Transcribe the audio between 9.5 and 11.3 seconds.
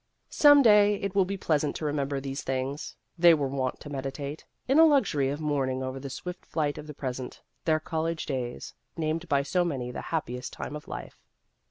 many the happiest time of life.